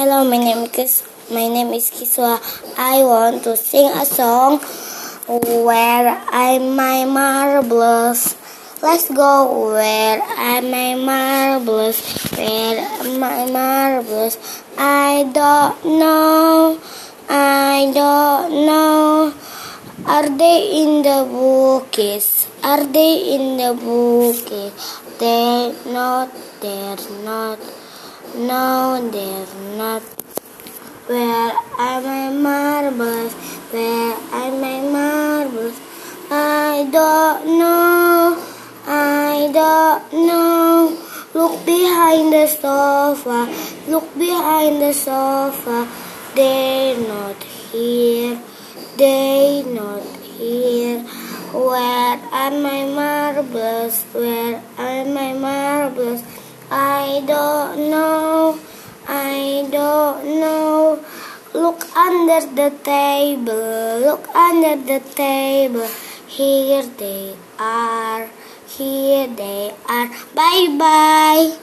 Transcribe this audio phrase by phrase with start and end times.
[0.00, 2.40] Hello, my name is my name is Kiswah.
[2.78, 4.56] I want to sing a song
[5.28, 8.34] where I'm my marbles.
[8.80, 12.00] Let's go where I'm my marbles.
[12.32, 12.80] Where
[13.18, 14.38] my marbles?
[14.78, 16.80] I don't know.
[17.28, 19.34] I don't know.
[20.06, 22.48] Are they in the bookies?
[22.64, 24.72] Are they in the bookies?
[25.18, 26.32] They're not.
[26.62, 27.58] They're not.
[28.34, 30.02] No, they're not.
[31.08, 33.34] Where are my marbles?
[33.72, 35.74] Where are my marbles?
[36.30, 38.38] I don't know.
[38.86, 40.96] I don't know.
[41.34, 43.52] Look behind the sofa.
[43.90, 45.88] Look behind the sofa.
[46.36, 48.40] They're not here.
[48.96, 50.04] They're not
[50.38, 51.00] here.
[51.52, 54.04] Where are my marbles?
[54.12, 56.22] Where are my marbles?
[56.70, 58.58] I don't know.
[59.08, 61.04] I don't know.
[61.52, 63.98] Look under the table.
[63.98, 65.88] Look under the table.
[66.28, 68.30] Here they are.
[68.68, 70.08] Here they are.
[70.32, 71.60] Bye bye.